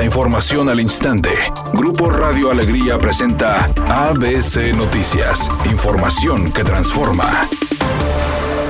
La 0.00 0.06
información 0.06 0.70
al 0.70 0.80
instante. 0.80 1.28
Grupo 1.74 2.08
Radio 2.08 2.50
Alegría 2.50 2.96
presenta 2.96 3.66
ABC 3.86 4.74
Noticias. 4.74 5.50
Información 5.70 6.50
que 6.54 6.64
transforma. 6.64 7.46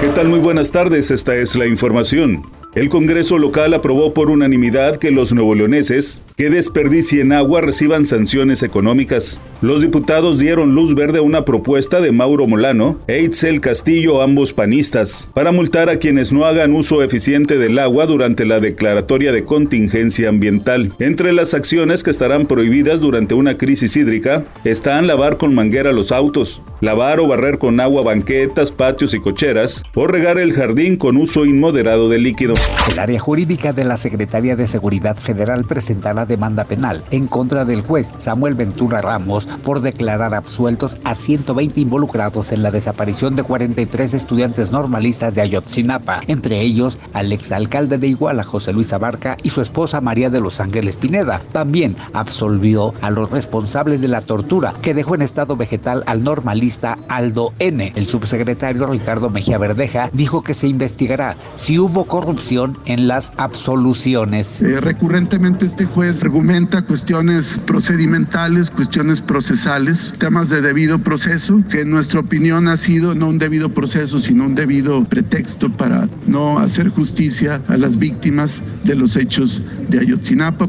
¿Qué 0.00 0.08
tal? 0.08 0.28
Muy 0.28 0.40
buenas 0.40 0.72
tardes. 0.72 1.12
Esta 1.12 1.36
es 1.36 1.54
la 1.54 1.66
información. 1.66 2.42
El 2.74 2.88
Congreso 2.88 3.38
local 3.38 3.74
aprobó 3.74 4.12
por 4.12 4.28
unanimidad 4.28 4.96
que 4.96 5.12
los 5.12 5.32
nuevoleoneses 5.32 6.24
que 6.40 6.48
desperdicien 6.48 7.32
agua 7.32 7.60
reciban 7.60 8.06
sanciones 8.06 8.62
económicas. 8.62 9.38
Los 9.60 9.82
diputados 9.82 10.38
dieron 10.38 10.74
luz 10.74 10.94
verde 10.94 11.18
a 11.18 11.22
una 11.22 11.44
propuesta 11.44 12.00
de 12.00 12.12
Mauro 12.12 12.46
Molano 12.46 12.98
e 13.08 13.20
Itzel 13.20 13.60
Castillo, 13.60 14.22
ambos 14.22 14.54
panistas, 14.54 15.28
para 15.34 15.52
multar 15.52 15.90
a 15.90 15.98
quienes 15.98 16.32
no 16.32 16.46
hagan 16.46 16.72
uso 16.72 17.02
eficiente 17.02 17.58
del 17.58 17.78
agua 17.78 18.06
durante 18.06 18.46
la 18.46 18.58
declaratoria 18.58 19.32
de 19.32 19.44
contingencia 19.44 20.30
ambiental. 20.30 20.94
Entre 20.98 21.34
las 21.34 21.52
acciones 21.52 22.02
que 22.02 22.10
estarán 22.10 22.46
prohibidas 22.46 23.00
durante 23.00 23.34
una 23.34 23.58
crisis 23.58 23.94
hídrica 23.94 24.42
están 24.64 25.06
lavar 25.06 25.36
con 25.36 25.54
manguera 25.54 25.92
los 25.92 26.10
autos, 26.10 26.62
lavar 26.80 27.20
o 27.20 27.28
barrer 27.28 27.58
con 27.58 27.80
agua 27.80 28.02
banquetas, 28.02 28.72
patios 28.72 29.12
y 29.12 29.20
cocheras, 29.20 29.82
o 29.94 30.06
regar 30.06 30.38
el 30.38 30.54
jardín 30.54 30.96
con 30.96 31.18
uso 31.18 31.44
inmoderado 31.44 32.08
de 32.08 32.16
líquido. 32.16 32.54
El 32.90 32.98
área 32.98 33.20
jurídica 33.20 33.74
de 33.74 33.84
la 33.84 33.98
Secretaría 33.98 34.56
de 34.56 34.66
Seguridad 34.66 35.18
Federal 35.18 35.66
presentará 35.66 36.29
demanda 36.30 36.64
penal 36.64 37.04
en 37.10 37.26
contra 37.26 37.66
del 37.66 37.82
juez 37.82 38.14
Samuel 38.16 38.54
Ventura 38.54 39.02
Ramos 39.02 39.44
por 39.44 39.82
declarar 39.82 40.32
absueltos 40.32 40.96
a 41.04 41.14
120 41.14 41.80
involucrados 41.80 42.52
en 42.52 42.62
la 42.62 42.70
desaparición 42.70 43.36
de 43.36 43.42
43 43.42 44.14
estudiantes 44.14 44.70
normalistas 44.70 45.34
de 45.34 45.42
Ayotzinapa, 45.42 46.20
entre 46.28 46.60
ellos 46.60 46.98
al 47.12 47.32
exalcalde 47.32 47.98
de 47.98 48.08
Iguala, 48.08 48.44
José 48.44 48.72
Luis 48.72 48.92
Abarca, 48.92 49.36
y 49.42 49.50
su 49.50 49.60
esposa 49.60 50.00
María 50.00 50.30
de 50.30 50.40
los 50.40 50.60
Ángeles 50.60 50.96
Pineda. 50.96 51.42
También 51.52 51.96
absolvió 52.12 52.94
a 53.02 53.10
los 53.10 53.30
responsables 53.30 54.00
de 54.00 54.08
la 54.08 54.20
tortura 54.20 54.72
que 54.80 54.94
dejó 54.94 55.14
en 55.14 55.22
estado 55.22 55.56
vegetal 55.56 56.04
al 56.06 56.22
normalista 56.22 56.96
Aldo 57.08 57.52
N. 57.58 57.92
El 57.96 58.06
subsecretario 58.06 58.86
Ricardo 58.86 59.30
Mejía 59.30 59.58
Verdeja 59.58 60.10
dijo 60.12 60.42
que 60.42 60.54
se 60.54 60.68
investigará 60.68 61.36
si 61.56 61.78
hubo 61.78 62.04
corrupción 62.04 62.78
en 62.86 63.08
las 63.08 63.32
absoluciones. 63.36 64.62
Eh, 64.62 64.80
recurrentemente 64.80 65.66
este 65.66 65.86
juez 65.86 66.09
argumenta 66.10 66.82
cuestiones 66.82 67.56
procedimentales, 67.66 68.70
cuestiones 68.70 69.20
procesales, 69.20 70.12
temas 70.18 70.48
de 70.48 70.60
debido 70.60 70.98
proceso, 70.98 71.62
que 71.70 71.82
en 71.82 71.90
nuestra 71.90 72.20
opinión 72.20 72.68
ha 72.68 72.76
sido 72.76 73.14
no 73.14 73.28
un 73.28 73.38
debido 73.38 73.68
proceso, 73.70 74.18
sino 74.18 74.44
un 74.44 74.54
debido 74.54 75.04
pretexto 75.04 75.70
para 75.70 76.08
no 76.26 76.58
hacer 76.58 76.88
justicia 76.88 77.62
a 77.68 77.76
las 77.76 77.98
víctimas 77.98 78.62
de 78.84 78.96
los 78.96 79.16
hechos 79.16 79.62
de 79.88 80.00
Ayotzinapa. 80.00 80.68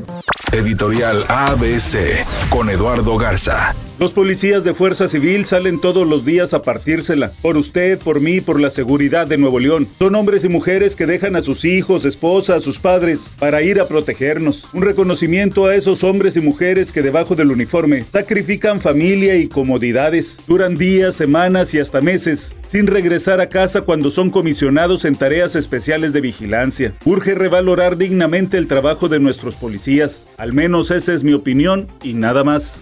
Editorial 0.52 1.24
ABC 1.28 2.26
con 2.50 2.70
Eduardo 2.70 3.18
Garza. 3.18 3.74
Los 4.02 4.14
policías 4.14 4.64
de 4.64 4.74
Fuerza 4.74 5.08
Civil 5.08 5.46
salen 5.46 5.80
todos 5.80 6.08
los 6.08 6.26
días 6.26 6.56
a 6.56 6.64
partírsela. 6.64 7.34
Por 7.44 7.56
usted, 7.56 8.00
por 8.00 8.20
mí, 8.20 8.42
por 8.42 8.60
la 8.60 8.72
seguridad 8.72 9.28
de 9.28 9.38
Nuevo 9.38 9.60
León. 9.60 9.88
Son 10.00 10.16
hombres 10.16 10.44
y 10.44 10.50
mujeres 10.50 10.96
que 10.96 11.06
dejan 11.06 11.36
a 11.36 11.44
sus 11.44 11.66
hijos, 11.66 12.04
esposas, 12.06 12.64
sus 12.64 12.80
padres 12.80 13.36
para 13.38 13.62
ir 13.62 13.80
a 13.80 13.88
protegernos. 13.88 14.68
Un 14.74 14.82
reconocimiento 14.82 15.68
a 15.68 15.76
esos 15.76 16.04
hombres 16.04 16.36
y 16.36 16.42
mujeres 16.42 16.92
que 16.92 17.04
debajo 17.04 17.36
del 17.36 17.52
uniforme 17.52 18.04
sacrifican 18.12 18.82
familia 18.82 19.36
y 19.36 19.48
comodidades. 19.48 20.40
Duran 20.48 20.78
días, 20.78 21.16
semanas 21.16 21.76
y 21.76 21.80
hasta 21.80 22.02
meses 22.02 22.56
sin 22.66 22.88
regresar 22.88 23.40
a 23.40 23.50
casa 23.50 23.82
cuando 23.82 24.10
son 24.10 24.32
comisionados 24.32 25.06
en 25.06 25.14
tareas 25.14 25.56
especiales 25.56 26.12
de 26.12 26.22
vigilancia. 26.22 26.96
Urge 27.06 27.36
revalorar 27.36 27.98
dignamente 27.98 28.58
el 28.58 28.66
trabajo 28.66 29.10
de 29.10 29.20
nuestros 29.20 29.56
policías. 29.56 30.26
Al 30.40 30.54
menos 30.54 30.90
esa 30.90 31.14
es 31.14 31.24
mi 31.24 31.34
opinión 31.34 31.86
y 32.02 32.16
nada 32.16 32.44
más. 32.44 32.82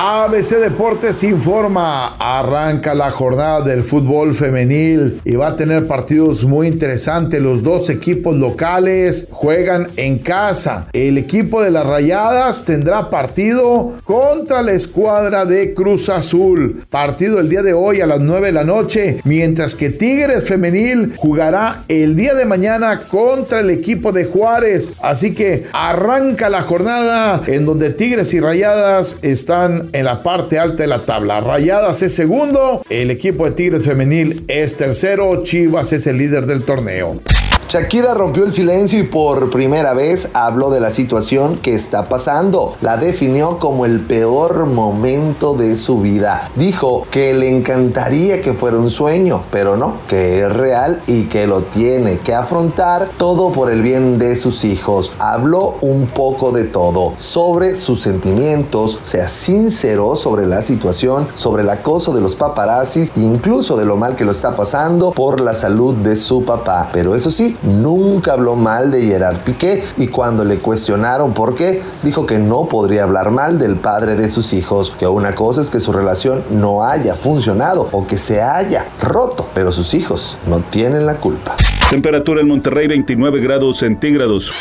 ABC 0.00 0.60
Deportes 0.60 1.24
informa, 1.24 2.14
arranca 2.18 2.94
la 2.94 3.10
jornada 3.10 3.62
del 3.62 3.82
fútbol 3.82 4.32
femenil 4.32 5.20
y 5.24 5.34
va 5.34 5.48
a 5.48 5.56
tener 5.56 5.88
partidos 5.88 6.44
muy 6.44 6.68
interesantes. 6.68 7.42
Los 7.42 7.64
dos 7.64 7.90
equipos 7.90 8.38
locales 8.38 9.26
juegan 9.32 9.88
en 9.96 10.20
casa. 10.20 10.86
El 10.92 11.18
equipo 11.18 11.60
de 11.60 11.72
las 11.72 11.84
Rayadas 11.84 12.64
tendrá 12.64 13.10
partido 13.10 13.94
contra 14.04 14.62
la 14.62 14.70
escuadra 14.70 15.44
de 15.44 15.74
Cruz 15.74 16.08
Azul. 16.08 16.84
Partido 16.88 17.40
el 17.40 17.48
día 17.48 17.62
de 17.62 17.72
hoy 17.72 18.00
a 18.00 18.06
las 18.06 18.20
9 18.20 18.46
de 18.46 18.52
la 18.52 18.62
noche, 18.62 19.20
mientras 19.24 19.74
que 19.74 19.90
Tigres 19.90 20.46
femenil 20.46 21.14
jugará 21.16 21.82
el 21.88 22.14
día 22.14 22.34
de 22.34 22.44
mañana 22.44 23.00
contra 23.00 23.58
el 23.58 23.70
equipo 23.70 24.12
de 24.12 24.26
Juárez. 24.26 24.92
Así 25.02 25.34
que 25.34 25.66
arranca 25.72 26.48
la 26.48 26.62
jornada 26.62 27.42
en 27.48 27.66
donde 27.66 27.90
Tigres 27.90 28.32
y 28.32 28.38
Rayadas 28.38 29.16
están 29.22 29.67
en 29.92 30.04
la 30.04 30.22
parte 30.22 30.58
alta 30.58 30.82
de 30.82 30.88
la 30.88 31.00
tabla. 31.00 31.40
Rayadas 31.40 32.02
es 32.02 32.14
segundo, 32.14 32.82
el 32.88 33.10
equipo 33.10 33.44
de 33.44 33.52
Tigres 33.52 33.84
femenil 33.84 34.44
es 34.48 34.76
tercero, 34.76 35.42
Chivas 35.44 35.92
es 35.92 36.06
el 36.06 36.18
líder 36.18 36.46
del 36.46 36.62
torneo. 36.62 37.20
Shakira 37.68 38.14
rompió 38.14 38.44
el 38.44 38.52
silencio 38.54 38.98
y 38.98 39.02
por 39.02 39.50
primera 39.50 39.92
vez 39.92 40.30
habló 40.32 40.70
de 40.70 40.80
la 40.80 40.90
situación 40.90 41.58
que 41.58 41.74
está 41.74 42.08
pasando. 42.08 42.74
La 42.80 42.96
definió 42.96 43.58
como 43.58 43.84
el 43.84 44.00
peor 44.00 44.64
momento 44.64 45.52
de 45.52 45.76
su 45.76 46.00
vida. 46.00 46.50
Dijo 46.56 47.06
que 47.10 47.34
le 47.34 47.54
encantaría 47.54 48.40
que 48.40 48.54
fuera 48.54 48.78
un 48.78 48.88
sueño, 48.88 49.42
pero 49.50 49.76
no, 49.76 49.98
que 50.08 50.40
es 50.40 50.50
real 50.50 51.02
y 51.06 51.24
que 51.24 51.46
lo 51.46 51.60
tiene 51.60 52.16
que 52.16 52.34
afrontar 52.34 53.10
todo 53.18 53.52
por 53.52 53.70
el 53.70 53.82
bien 53.82 54.18
de 54.18 54.36
sus 54.36 54.64
hijos. 54.64 55.12
Habló 55.18 55.74
un 55.82 56.06
poco 56.06 56.52
de 56.52 56.64
todo, 56.64 57.12
sobre 57.16 57.76
sus 57.76 58.00
sentimientos, 58.00 58.98
se 59.02 59.28
sinceró 59.28 60.16
sobre 60.16 60.46
la 60.46 60.62
situación, 60.62 61.28
sobre 61.34 61.64
el 61.64 61.68
acoso 61.68 62.14
de 62.14 62.22
los 62.22 62.34
paparazzis, 62.34 63.12
incluso 63.14 63.76
de 63.76 63.84
lo 63.84 63.96
mal 63.96 64.16
que 64.16 64.24
lo 64.24 64.32
está 64.32 64.56
pasando 64.56 65.10
por 65.10 65.38
la 65.38 65.52
salud 65.52 65.96
de 65.96 66.16
su 66.16 66.46
papá. 66.46 66.88
Pero 66.94 67.14
eso 67.14 67.30
sí, 67.30 67.57
nunca 67.62 68.32
habló 68.32 68.56
mal 68.56 68.90
de 68.90 69.02
Gerard 69.02 69.38
Piqué 69.38 69.84
y 69.96 70.08
cuando 70.08 70.44
le 70.44 70.58
cuestionaron 70.58 71.34
por 71.34 71.54
qué, 71.54 71.82
dijo 72.02 72.26
que 72.26 72.38
no 72.38 72.66
podría 72.66 73.04
hablar 73.04 73.30
mal 73.30 73.58
del 73.58 73.76
padre 73.76 74.16
de 74.16 74.28
sus 74.28 74.52
hijos, 74.52 74.94
que 74.98 75.06
una 75.06 75.34
cosa 75.34 75.60
es 75.60 75.70
que 75.70 75.80
su 75.80 75.92
relación 75.92 76.42
no 76.50 76.84
haya 76.84 77.14
funcionado 77.14 77.88
o 77.92 78.06
que 78.06 78.16
se 78.16 78.42
haya 78.42 78.86
roto, 79.00 79.48
pero 79.54 79.72
sus 79.72 79.94
hijos 79.94 80.36
no 80.46 80.60
tienen 80.60 81.06
la 81.06 81.16
culpa. 81.16 81.56
Temperatura 81.90 82.40
en 82.40 82.48
Monterrey 82.48 82.86
29 82.86 83.40
grados 83.40 83.78
centígrados. 83.78 84.52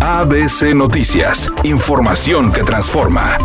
ABC 0.00 0.74
Noticias, 0.74 1.50
información 1.64 2.52
que 2.52 2.62
transforma. 2.62 3.36